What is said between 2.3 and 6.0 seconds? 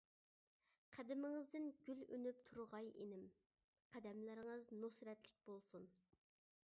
تۇرغاي ئىنىم، قەدەملىرىڭىز نۇسرەتلىك بولسۇن.